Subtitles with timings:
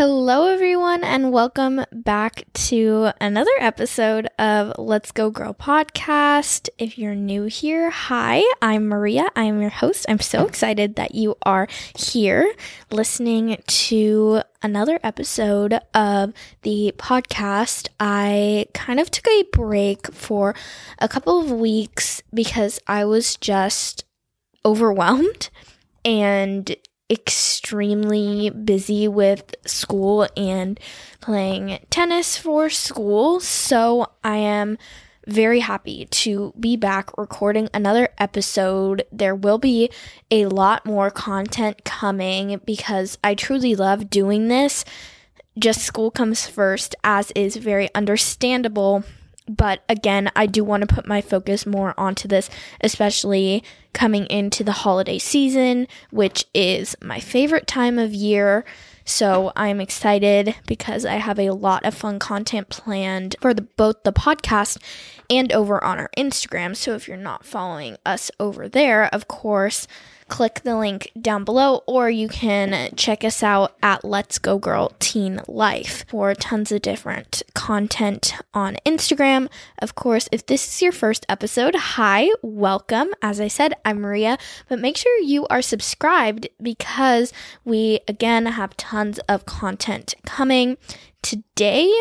[0.00, 6.70] Hello, everyone, and welcome back to another episode of Let's Go Girl podcast.
[6.78, 9.28] If you're new here, hi, I'm Maria.
[9.36, 10.06] I'm your host.
[10.08, 12.50] I'm so excited that you are here
[12.90, 16.32] listening to another episode of
[16.62, 17.88] the podcast.
[18.00, 20.54] I kind of took a break for
[20.98, 24.06] a couple of weeks because I was just
[24.64, 25.50] overwhelmed
[26.06, 26.74] and
[27.10, 30.78] extremely busy with school and
[31.20, 33.40] playing tennis for school.
[33.40, 34.78] So I am
[35.26, 39.04] very happy to be back recording another episode.
[39.12, 39.90] There will be
[40.30, 44.84] a lot more content coming because I truly love doing this.
[45.58, 49.04] Just school comes first, as is very understandable
[49.50, 52.48] but again, I do want to put my focus more onto this,
[52.80, 58.64] especially coming into the holiday season, which is my favorite time of year.
[59.04, 64.04] So I'm excited because I have a lot of fun content planned for the, both
[64.04, 64.78] the podcast
[65.28, 66.76] and over on our Instagram.
[66.76, 69.88] So if you're not following us over there, of course,
[70.30, 74.92] click the link down below, or you can check us out at Let's Go Girl
[75.00, 79.48] Teen Life for tons of different content on Instagram.
[79.82, 83.08] Of course, if this is your first episode, hi, welcome.
[83.20, 87.32] As I said, I'm Maria, but make sure you are subscribed because
[87.64, 90.78] we again have tons of content coming.
[91.22, 91.92] Today,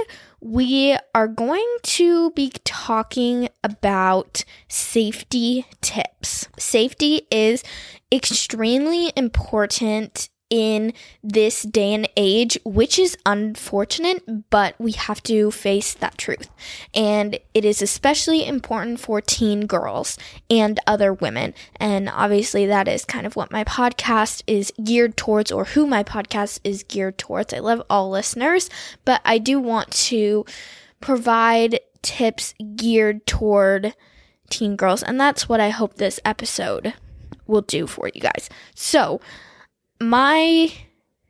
[0.42, 6.48] we are going to be talking about safety tips.
[6.58, 7.64] Safety is
[8.12, 15.94] extremely important in this day and age, which is unfortunate, but we have to face
[15.94, 16.50] that truth.
[16.94, 20.18] And it is especially important for teen girls
[20.50, 21.54] and other women.
[21.76, 26.04] And obviously, that is kind of what my podcast is geared towards, or who my
[26.04, 27.54] podcast is geared towards.
[27.54, 28.70] I love all listeners,
[29.06, 30.46] but I do want to
[31.00, 33.94] provide tips geared toward
[34.50, 35.04] teen girls.
[35.04, 36.94] And that's what I hope this episode
[37.46, 38.50] will do for you guys.
[38.76, 39.20] So,
[40.00, 40.72] my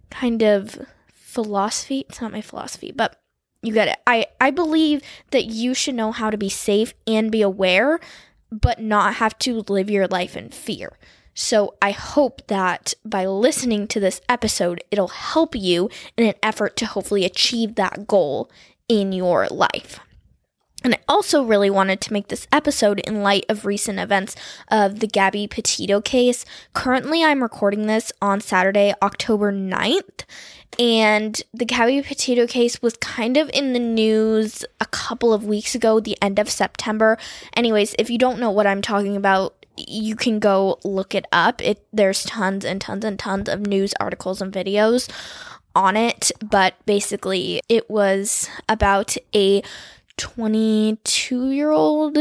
[0.09, 0.79] kind of
[1.11, 3.19] philosophy, it's not my philosophy, but
[3.61, 3.97] you get it.
[4.07, 7.99] I, I believe that you should know how to be safe and be aware,
[8.51, 10.97] but not have to live your life in fear.
[11.33, 16.75] So I hope that by listening to this episode, it'll help you in an effort
[16.77, 18.49] to hopefully achieve that goal
[18.87, 19.99] in your life.
[20.83, 24.35] And I also really wanted to make this episode in light of recent events
[24.69, 26.45] of the Gabby Petito case.
[26.73, 30.23] Currently, I'm recording this on Saturday, October 9th.
[30.77, 35.75] And the Gabby Petito case was kind of in the news a couple of weeks
[35.75, 37.17] ago, the end of September.
[37.57, 41.61] Anyways, if you don't know what I'm talking about, you can go look it up.
[41.61, 45.09] It there's tons and tons and tons of news articles and videos
[45.75, 49.61] on it, but basically it was about a
[50.19, 52.17] 22 year old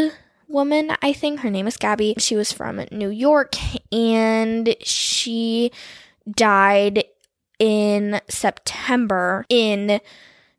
[0.46, 1.40] woman, I think.
[1.40, 2.14] Her name is Gabby.
[2.18, 3.56] She was from New York
[3.92, 5.72] and she
[6.30, 7.04] died
[7.58, 10.00] in September in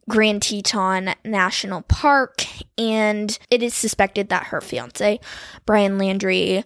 [0.09, 2.45] Grand Teton National Park.
[2.77, 5.19] And it is suspected that her fiance,
[5.65, 6.65] Brian Laundrie,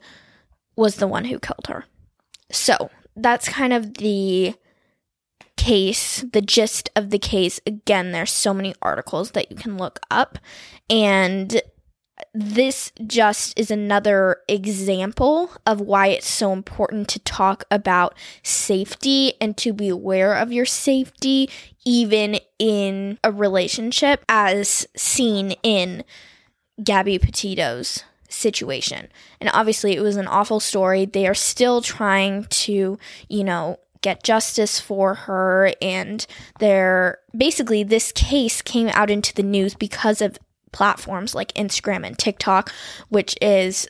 [0.76, 1.86] was the one who killed her.
[2.52, 4.56] So that's kind of the
[5.58, 10.00] case, the gist of the case, again, there's so many articles that you can look
[10.10, 10.38] up.
[10.90, 11.62] And
[12.34, 19.58] this just is another example of why it's so important to talk about safety and
[19.58, 21.50] to be aware of your safety,
[21.86, 26.04] even in a relationship, as seen in
[26.84, 29.10] Gabby Petito's situation.
[29.40, 31.06] And obviously, it was an awful story.
[31.06, 32.98] They are still trying to,
[33.30, 36.28] you know, get justice for her and
[36.60, 40.38] they're basically this case came out into the news because of
[40.72, 42.72] platforms like Instagram and TikTok
[43.10, 43.88] which is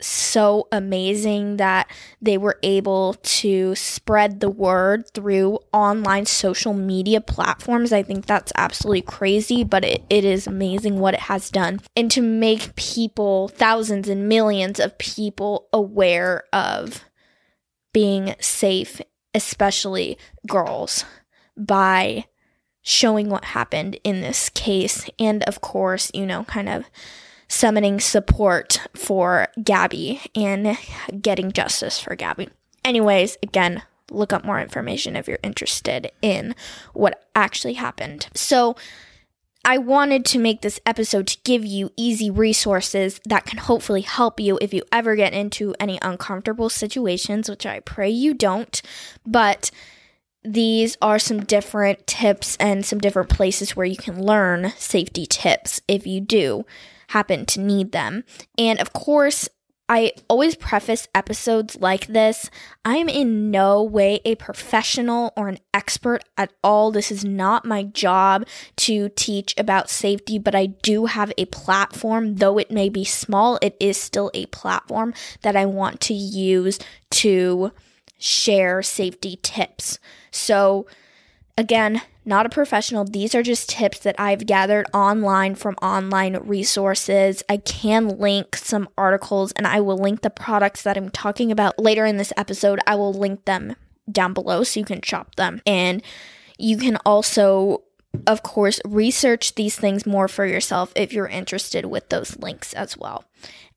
[0.00, 1.90] so amazing that
[2.20, 7.92] they were able to spread the word through online social media platforms.
[7.92, 11.80] I think that's absolutely crazy, but it, it is amazing what it has done.
[11.94, 17.04] And to make people, thousands and millions of people, aware of
[17.92, 19.00] being safe
[19.36, 20.18] especially
[20.48, 21.04] girls,
[21.56, 22.24] by
[22.82, 25.08] showing what happened in this case.
[25.18, 26.84] And of course, you know, kind of
[27.48, 30.76] summoning support for Gabby and
[31.20, 32.48] getting justice for Gabby.
[32.84, 36.54] Anyways, again, look up more information if you're interested in
[36.92, 38.28] what actually happened.
[38.34, 38.76] So,
[39.68, 44.38] I wanted to make this episode to give you easy resources that can hopefully help
[44.38, 48.80] you if you ever get into any uncomfortable situations, which I pray you don't.
[49.26, 49.72] But
[50.44, 55.80] these are some different tips and some different places where you can learn safety tips
[55.88, 56.64] if you do
[57.08, 58.22] happen to need them.
[58.56, 59.48] And of course,
[59.88, 62.50] I always preface episodes like this.
[62.84, 66.90] I am in no way a professional or an expert at all.
[66.90, 68.46] This is not my job
[68.78, 72.36] to teach about safety, but I do have a platform.
[72.36, 76.80] Though it may be small, it is still a platform that I want to use
[77.10, 77.70] to
[78.18, 80.00] share safety tips.
[80.32, 80.86] So,
[81.56, 83.04] again, not a professional.
[83.04, 87.42] These are just tips that I've gathered online from online resources.
[87.48, 91.78] I can link some articles and I will link the products that I'm talking about
[91.78, 92.80] later in this episode.
[92.86, 93.76] I will link them
[94.10, 95.62] down below so you can shop them.
[95.66, 96.02] And
[96.58, 97.82] you can also,
[98.26, 102.96] of course, research these things more for yourself if you're interested with those links as
[102.96, 103.24] well.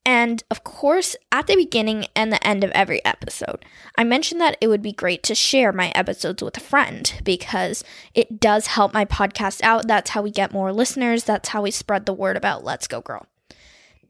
[0.06, 3.64] And of course, at the beginning and the end of every episode,
[3.98, 7.84] I mentioned that it would be great to share my episodes with a friend because
[8.14, 9.88] it does help my podcast out.
[9.88, 11.26] That's how we get more listeners.
[11.26, 13.28] That's how we spread the word about Let's Go Girl.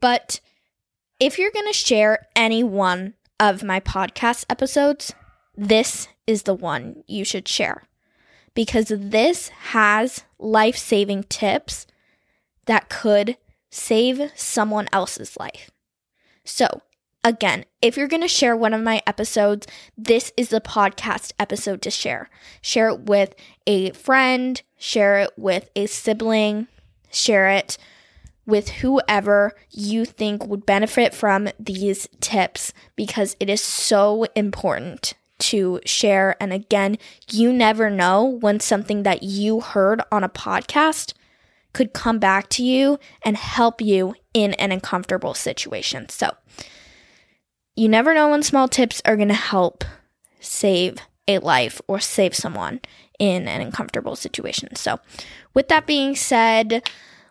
[0.00, 0.40] But
[1.18, 5.12] if you're going to share any one of my podcast episodes,
[5.54, 7.82] this is the one you should share
[8.54, 11.86] because this has life saving tips
[12.66, 13.36] that could
[13.70, 15.70] save someone else's life.
[16.50, 16.82] So,
[17.22, 21.80] again, if you're going to share one of my episodes, this is the podcast episode
[21.82, 22.28] to share.
[22.60, 23.36] Share it with
[23.68, 26.66] a friend, share it with a sibling,
[27.10, 27.78] share it
[28.46, 35.80] with whoever you think would benefit from these tips because it is so important to
[35.86, 36.36] share.
[36.42, 36.98] And again,
[37.30, 41.14] you never know when something that you heard on a podcast
[41.72, 46.08] could come back to you and help you in an uncomfortable situation.
[46.08, 46.32] So,
[47.76, 49.84] you never know when small tips are going to help
[50.40, 50.98] save
[51.28, 52.80] a life or save someone
[53.18, 54.74] in an uncomfortable situation.
[54.76, 55.00] So,
[55.54, 56.82] with that being said,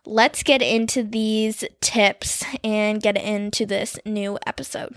[0.06, 4.96] let's get into these tips and get into this new episode.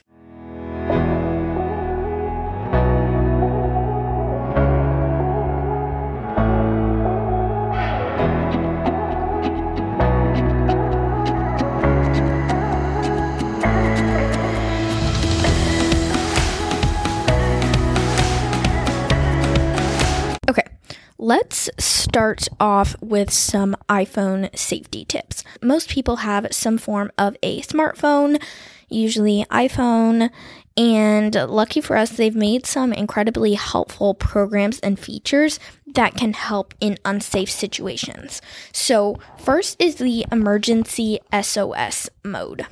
[21.23, 25.45] Let's start off with some iPhone safety tips.
[25.63, 28.43] Most people have some form of a smartphone,
[28.89, 30.31] usually iPhone,
[30.77, 36.75] and lucky for us, they've made some incredibly helpful programs and features that can help
[36.81, 38.43] in unsafe situations.
[38.73, 42.67] So, first is the emergency SOS mode.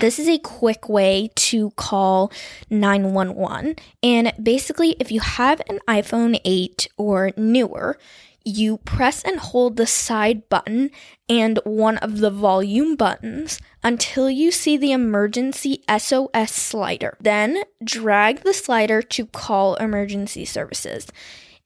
[0.00, 2.32] This is a quick way to call
[2.70, 3.76] 911.
[4.02, 7.98] And basically, if you have an iPhone 8 or newer,
[8.46, 10.90] you press and hold the side button
[11.28, 17.16] and one of the volume buttons until you see the emergency SOS slider.
[17.20, 21.08] Then drag the slider to call emergency services.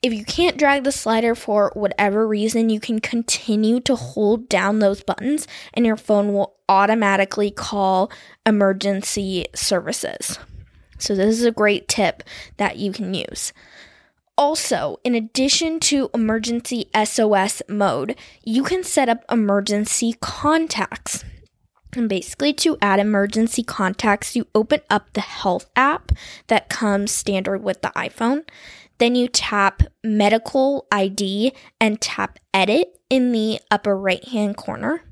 [0.02, 4.78] If you can't drag the slider for whatever reason, you can continue to hold down
[4.78, 8.10] those buttons and your phone will automatically call
[8.46, 10.38] emergency services.
[10.98, 12.22] So, this is a great tip
[12.56, 13.52] that you can use.
[14.38, 21.24] Also, in addition to emergency SOS mode, you can set up emergency contacts.
[21.94, 26.12] And basically, to add emergency contacts, you open up the health app
[26.46, 28.44] that comes standard with the iPhone.
[28.98, 35.02] Then you tap medical ID and tap edit in the upper right hand corner.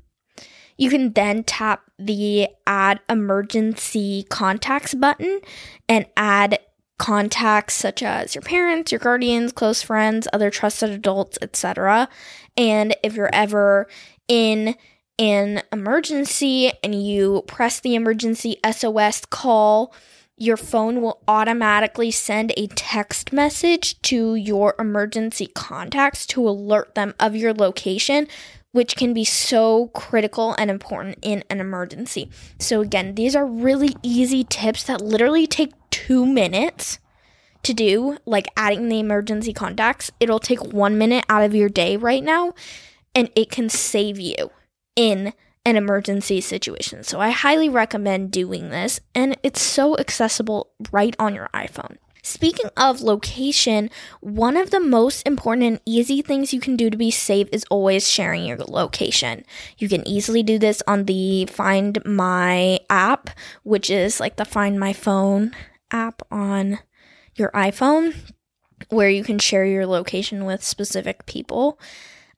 [0.77, 5.41] You can then tap the add emergency contacts button
[5.89, 6.59] and add
[6.97, 12.07] contacts such as your parents, your guardians, close friends, other trusted adults, etc.
[12.55, 13.87] And if you're ever
[14.27, 14.75] in
[15.19, 19.93] an emergency and you press the emergency SOS call,
[20.37, 27.13] your phone will automatically send a text message to your emergency contacts to alert them
[27.19, 28.29] of your location,
[28.71, 32.29] which can be so critical and important in an emergency.
[32.57, 36.99] So, again, these are really easy tips that literally take two minutes
[37.63, 40.09] to do, like adding the emergency contacts.
[40.21, 42.53] It'll take one minute out of your day right now,
[43.13, 44.51] and it can save you
[44.99, 45.31] in
[45.63, 47.03] an emergency situation.
[47.03, 51.95] So I highly recommend doing this, and it's so accessible right on your iPhone.
[52.21, 53.89] Speaking of location,
[54.19, 57.63] one of the most important and easy things you can do to be safe is
[57.69, 59.45] always sharing your location.
[59.77, 63.29] You can easily do this on the Find My app,
[63.63, 65.55] which is like the Find My Phone
[65.91, 66.79] app on
[67.35, 68.15] your iPhone.
[68.87, 71.77] where you can share your location with specific people.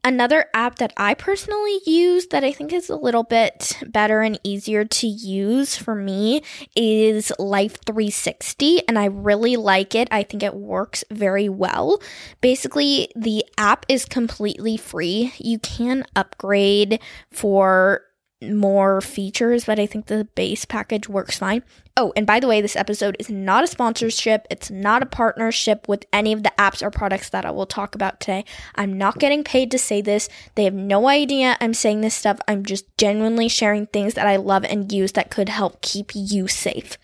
[0.03, 4.39] Another app that I personally use that I think is a little bit better and
[4.43, 6.41] easier to use for me
[6.75, 10.08] is Life 360, and I really like it.
[10.10, 12.01] I think it works very well.
[12.41, 15.34] Basically, the app is completely free.
[15.38, 18.01] You can upgrade for
[18.42, 21.64] more features, but I think the base package works fine.
[21.98, 24.48] Oh, and by the way, this episode is not a sponsorship.
[24.50, 27.96] It's not a partnership with any of the apps or products that I will talk
[27.96, 28.46] about today.
[28.76, 30.30] I'm not getting paid to say this.
[30.56, 32.40] They have no idea I'm saying this stuff.
[32.48, 36.48] I'm just genuinely sharing things that I love and use that could help keep you
[36.48, 36.98] safe.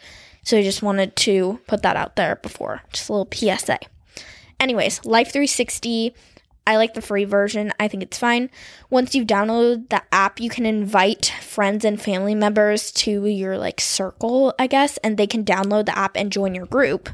[0.44, 2.82] So I just wanted to put that out there before.
[2.94, 3.80] Just a little PSA.
[4.60, 6.16] Anyways, Life 360
[6.68, 7.72] I like the free version.
[7.80, 8.50] I think it's fine.
[8.90, 13.80] Once you download the app, you can invite friends and family members to your like
[13.80, 17.10] circle, I guess, and they can download the app and join your group.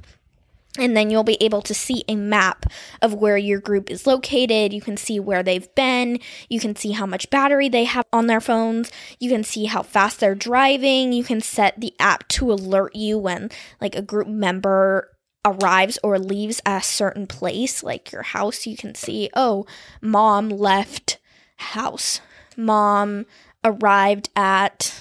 [0.80, 2.66] And then you'll be able to see a map
[3.00, 4.74] of where your group is located.
[4.74, 6.20] You can see where they've been.
[6.50, 8.92] You can see how much battery they have on their phones.
[9.20, 11.14] You can see how fast they're driving.
[11.14, 15.13] You can set the app to alert you when like a group member
[15.46, 19.66] arrives or leaves a certain place, like your house, you can see, oh,
[20.02, 21.20] mom left
[21.58, 22.22] house.
[22.56, 23.26] Mom
[23.64, 24.94] arrived at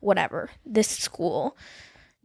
[0.00, 1.56] whatever, this school.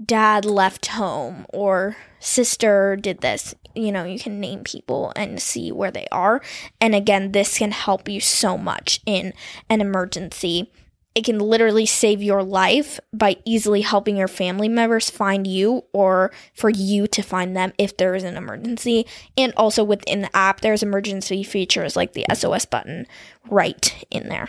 [0.04, 3.56] Dad left home or sister did this.
[3.74, 6.42] You know, you can name people and see where they are.
[6.80, 9.34] And again, this can help you so much in
[9.70, 10.72] an emergency
[11.18, 16.32] it can literally save your life by easily helping your family members find you or
[16.54, 19.08] for you to find them if there is an emergency.
[19.36, 23.08] And also within the app, there's emergency features like the SOS button
[23.50, 24.48] right in there.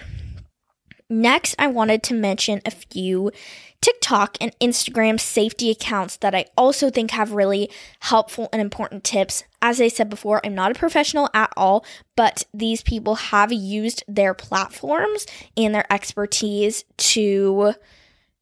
[1.08, 3.32] Next, I wanted to mention a few
[3.80, 7.70] TikTok and Instagram safety accounts that I also think have really
[8.00, 9.44] helpful and important tips.
[9.62, 11.84] As I said before, I'm not a professional at all,
[12.16, 17.74] but these people have used their platforms and their expertise to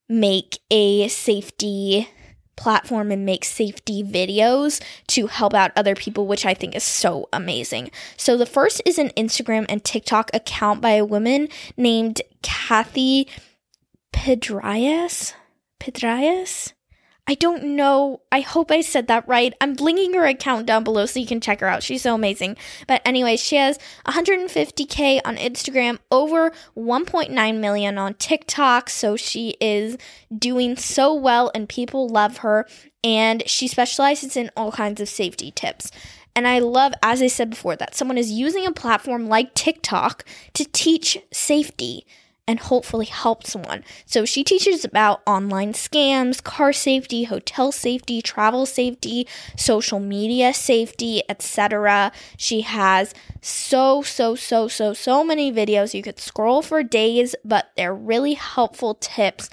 [0.08, 2.08] make a safety
[2.56, 7.28] platform and make safety videos to help out other people, which I think is so
[7.32, 7.90] amazing.
[8.16, 13.28] So, the first is an Instagram and TikTok account by a woman named Kathy
[14.16, 15.34] Pedrayas?
[15.78, 16.72] Pedrayas?
[17.28, 18.22] I don't know.
[18.32, 19.52] I hope I said that right.
[19.60, 21.82] I'm linking her account down below so you can check her out.
[21.82, 22.56] She's so amazing.
[22.86, 28.88] But anyway, she has 150k on Instagram, over 1.9 million on TikTok.
[28.88, 29.98] So she is
[30.36, 32.66] doing so well and people love her.
[33.04, 35.90] And she specializes in all kinds of safety tips.
[36.34, 40.24] And I love, as I said before, that someone is using a platform like TikTok
[40.54, 42.06] to teach safety
[42.48, 43.82] and hopefully help someone.
[44.04, 49.26] So she teaches about online scams, car safety, hotel safety, travel safety,
[49.56, 52.12] social media safety, etc.
[52.36, 57.72] She has so so so so so many videos you could scroll for days, but
[57.76, 59.50] they're really helpful tips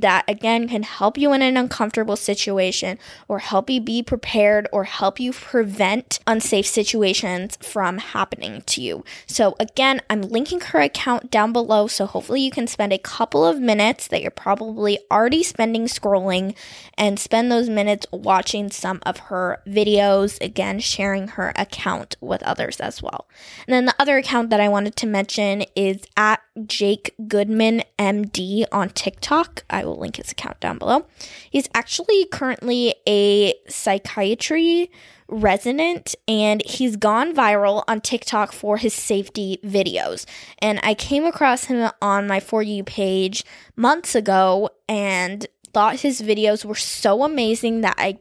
[0.00, 2.98] that again can help you in an uncomfortable situation
[3.28, 9.04] or help you be prepared or help you prevent unsafe situations from happening to you.
[9.26, 11.86] So, again, I'm linking her account down below.
[11.86, 16.54] So, hopefully, you can spend a couple of minutes that you're probably already spending scrolling
[16.98, 20.40] and spend those minutes watching some of her videos.
[20.40, 23.28] Again, sharing her account with others as well.
[23.66, 28.64] And then the other account that I wanted to mention is at Jake Goodman MD
[28.72, 29.64] on TikTok.
[29.68, 31.06] I will link his account down below.
[31.50, 34.90] He's actually currently a psychiatry
[35.28, 40.24] resident and he's gone viral on TikTok for his safety videos.
[40.60, 46.22] And I came across him on my For You page months ago and thought his
[46.22, 48.18] videos were so amazing that I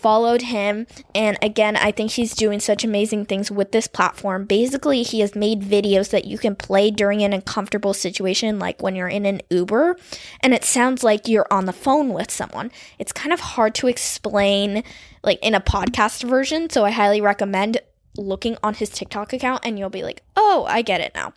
[0.00, 0.86] followed him.
[1.14, 4.44] And again, I think he's doing such amazing things with this platform.
[4.46, 8.96] Basically, he has made videos that you can play during an uncomfortable situation, like when
[8.96, 9.96] you're in an Uber,
[10.40, 12.70] and it sounds like you're on the phone with someone.
[12.98, 14.82] It's kind of hard to explain,
[15.22, 16.70] like in a podcast version.
[16.70, 17.78] So I highly recommend
[18.16, 21.32] looking on his TikTok account, and you'll be like, oh, I get it now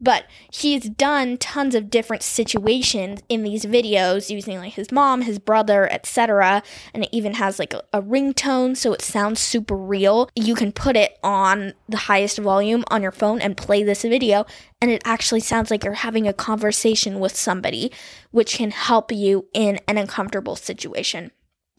[0.00, 5.38] but he's done tons of different situations in these videos using like his mom, his
[5.38, 6.62] brother, etc.
[6.92, 10.28] And it even has like a, a ringtone so it sounds super real.
[10.36, 14.46] You can put it on the highest volume on your phone and play this video
[14.80, 17.90] and it actually sounds like you're having a conversation with somebody,
[18.30, 21.30] which can help you in an uncomfortable situation.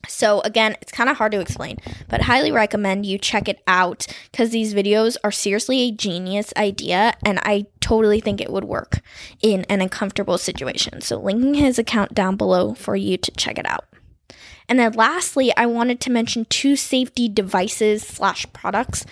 [0.08, 1.78] So again, it's kind of hard to explain,
[2.10, 7.14] but highly recommend you check it out because these videos are seriously a genius idea
[7.26, 9.02] and I totally think it would work
[9.44, 11.02] in an uncomfortable situation.
[11.02, 13.86] So linking his account down below for you to check it out.
[14.68, 19.06] And then lastly, I wanted to mention two safety devices slash products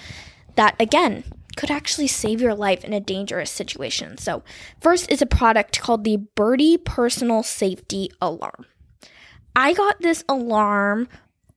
[0.55, 1.23] that again
[1.55, 4.17] could actually save your life in a dangerous situation.
[4.17, 4.41] So,
[4.81, 8.65] first is a product called the Birdie Personal Safety Alarm.
[9.55, 11.07] I got this alarm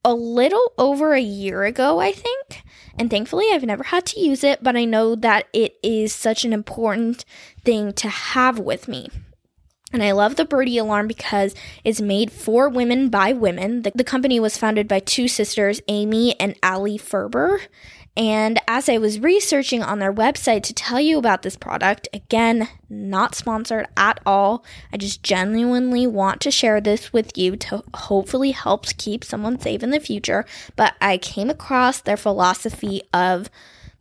[0.07, 2.63] a little over a year ago, I think.
[2.97, 6.45] And thankfully, I've never had to use it, but I know that it is such
[6.45, 7.25] an important
[7.65, 9.09] thing to have with me.
[9.91, 13.81] And I love the Birdie alarm because it's made for women by women.
[13.81, 17.59] The, the company was founded by two sisters, Amy and Ali Ferber.
[18.17, 22.67] And as I was researching on their website to tell you about this product, again,
[22.89, 24.65] not sponsored at all.
[24.91, 29.83] I just genuinely want to share this with you to hopefully help keep someone safe
[29.83, 30.45] in the future.
[30.75, 33.51] But I came across their philosophy of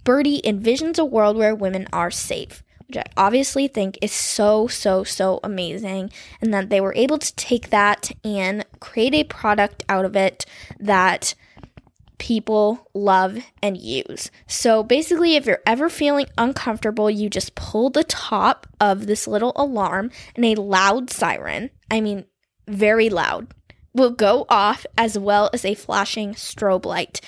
[0.03, 5.03] Birdie envisions a world where women are safe which I obviously think is so, so,
[5.03, 6.13] so amazing.
[6.41, 10.47] And that they were able to take that and create a product out of it
[10.79, 11.35] that
[12.19, 14.31] people love and use.
[14.47, 19.53] So basically, if you're ever feeling uncomfortable, you just pull the top of this little
[19.57, 22.25] alarm and a loud siren, I mean,
[22.67, 23.49] very loud,
[23.95, 27.21] will go off as well as a flashing strobe light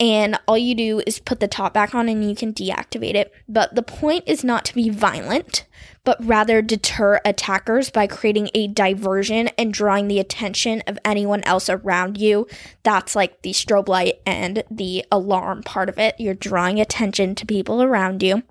[0.00, 3.32] and all you do is put the top back on and you can deactivate it.
[3.48, 5.66] But the point is not to be violent,
[6.04, 11.68] but rather deter attackers by creating a diversion and drawing the attention of anyone else
[11.68, 12.46] around you.
[12.82, 16.16] That's like the strobe light and the alarm part of it.
[16.18, 18.42] You're drawing attention to people around you.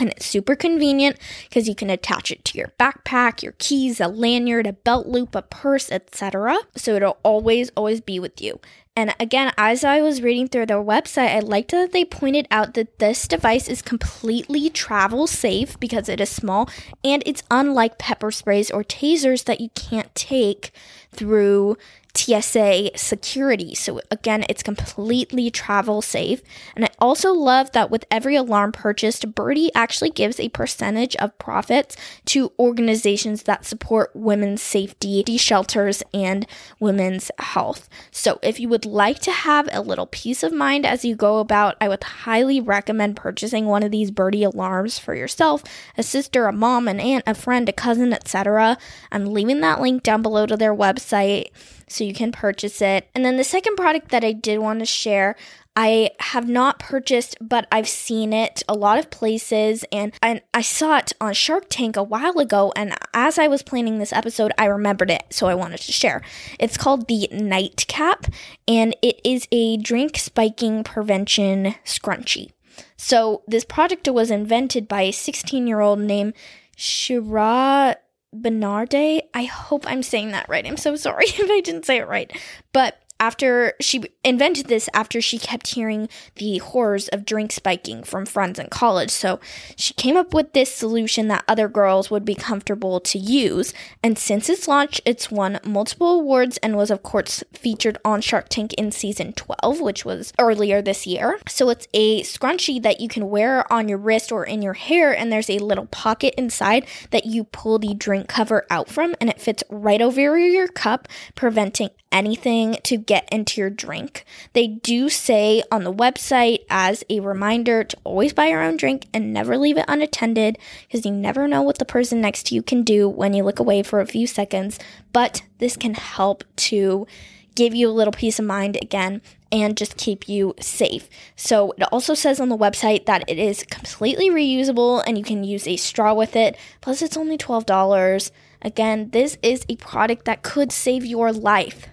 [0.00, 1.18] And it's super convenient
[1.48, 5.34] because you can attach it to your backpack, your keys, a lanyard, a belt loop,
[5.34, 6.56] a purse, etc.
[6.76, 8.60] So it'll always, always be with you.
[8.98, 12.74] And again, as I was reading through their website, I liked that they pointed out
[12.74, 16.68] that this device is completely travel safe because it is small
[17.04, 20.72] and it's unlike pepper sprays or tasers that you can't take
[21.12, 21.76] through
[22.18, 23.74] TSA security.
[23.76, 26.42] So again, it's completely travel safe.
[26.74, 31.38] And I also love that with every alarm purchased, Birdie actually gives a percentage of
[31.38, 31.96] profits
[32.26, 36.44] to organizations that support women's safety, shelters, and
[36.80, 37.88] women's health.
[38.10, 41.38] So if you would like to have a little peace of mind as you go
[41.38, 45.62] about, I would highly recommend purchasing one of these Birdie alarms for yourself,
[45.96, 48.76] a sister, a mom, an aunt, a friend, a cousin, etc.
[49.12, 51.50] I'm leaving that link down below to their website
[51.90, 53.08] so you can purchase it.
[53.14, 55.36] And then the second product that I did want to share,
[55.76, 60.60] I have not purchased, but I've seen it a lot of places, and I, I
[60.60, 62.72] saw it on Shark Tank a while ago.
[62.74, 66.20] And as I was planning this episode, I remembered it, so I wanted to share.
[66.58, 68.26] It's called the Nightcap,
[68.66, 72.50] and it is a drink spiking prevention scrunchie.
[72.96, 76.34] So this product was invented by a 16 year old named
[76.76, 77.94] Shirah
[78.42, 79.22] Benarde.
[79.34, 80.66] I hope I'm saying that right.
[80.66, 82.30] I'm so sorry if I didn't say it right.
[82.72, 88.26] But after she invented this after she kept hearing the horrors of drink spiking from
[88.26, 89.10] friends in college.
[89.10, 89.40] So
[89.76, 93.74] she came up with this solution that other girls would be comfortable to use.
[94.02, 98.48] And since its launch, it's won multiple awards and was, of course, featured on Shark
[98.48, 101.38] Tank in season 12, which was earlier this year.
[101.48, 105.16] So it's a scrunchie that you can wear on your wrist or in your hair,
[105.16, 109.28] and there's a little pocket inside that you pull the drink cover out from, and
[109.30, 114.24] it fits right over your cup, preventing anything to get into your drink.
[114.52, 119.06] They do say on the website as a reminder to always buy your own drink
[119.14, 122.62] and never leave it unattended because you never know what the person next to you
[122.62, 124.78] can do when you look away for a few seconds.
[125.12, 127.06] But this can help to
[127.54, 131.08] give you a little peace of mind again and just keep you safe.
[131.34, 135.44] So it also says on the website that it is completely reusable and you can
[135.44, 136.58] use a straw with it.
[136.82, 138.30] Plus, it's only $12.
[138.60, 141.88] Again, this is a product that could save your life.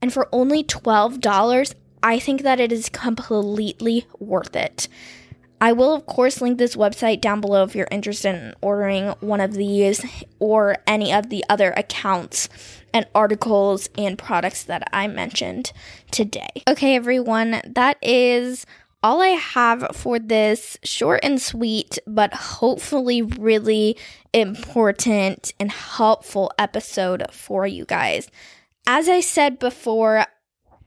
[0.00, 4.88] And for only $12, I think that it is completely worth it.
[5.60, 9.40] I will, of course, link this website down below if you're interested in ordering one
[9.40, 10.04] of these
[10.38, 12.48] or any of the other accounts
[12.94, 15.72] and articles and products that I mentioned
[16.12, 16.48] today.
[16.68, 18.66] Okay, everyone, that is
[19.02, 23.96] all I have for this short and sweet, but hopefully really
[24.32, 28.30] important and helpful episode for you guys.
[28.90, 30.24] As I said before,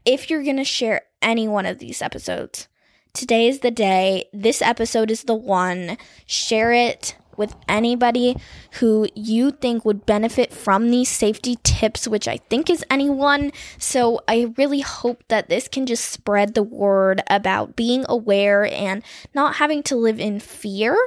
[0.05, 2.67] if you're going to share any one of these episodes,
[3.13, 4.25] today is the day.
[4.33, 5.99] This episode is the one.
[6.25, 8.37] Share it with anybody
[8.79, 13.51] who you think would benefit from these safety tips, which I think is anyone.
[13.77, 19.03] So I really hope that this can just spread the word about being aware and
[19.35, 20.97] not having to live in fear,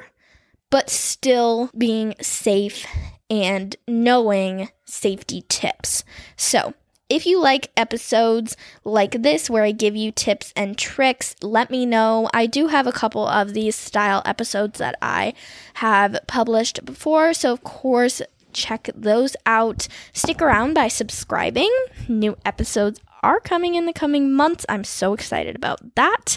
[0.70, 2.86] but still being safe
[3.28, 6.04] and knowing safety tips.
[6.36, 6.72] So,
[7.14, 11.86] if you like episodes like this, where I give you tips and tricks, let me
[11.86, 12.28] know.
[12.34, 15.34] I do have a couple of these style episodes that I
[15.74, 17.32] have published before.
[17.32, 18.20] So, of course,
[18.52, 19.86] check those out.
[20.12, 21.70] Stick around by subscribing.
[22.08, 24.66] New episodes are coming in the coming months.
[24.68, 26.36] I'm so excited about that.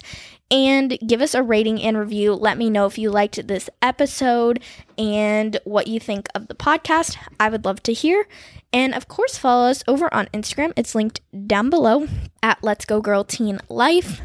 [0.50, 2.34] And give us a rating and review.
[2.34, 4.62] Let me know if you liked this episode
[4.98, 7.18] and what you think of the podcast.
[7.38, 8.28] I would love to hear.
[8.72, 10.72] And of course, follow us over on Instagram.
[10.78, 12.08] It's linked down below
[12.42, 14.22] at Let's Go Girl Teen Life.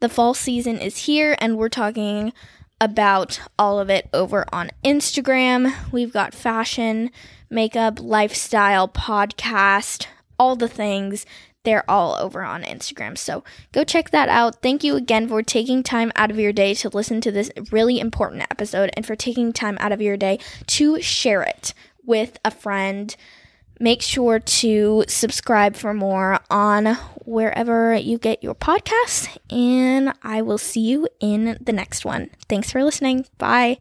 [0.00, 2.32] The fall season is here, and we're talking
[2.80, 5.72] about all of it over on Instagram.
[5.92, 7.10] We've got fashion,
[7.48, 10.06] makeup, lifestyle, podcast,
[10.40, 11.24] all the things.
[11.64, 13.16] They're all over on Instagram.
[13.16, 14.62] So go check that out.
[14.62, 18.00] Thank you again for taking time out of your day to listen to this really
[18.00, 22.50] important episode and for taking time out of your day to share it with a
[22.50, 23.16] friend
[23.82, 26.94] Make sure to subscribe for more on
[27.24, 32.30] wherever you get your podcasts, and I will see you in the next one.
[32.48, 33.26] Thanks for listening.
[33.38, 33.78] Bye.